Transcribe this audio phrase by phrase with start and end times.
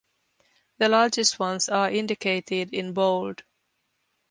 [0.79, 3.43] The largest ones are indicated in bold.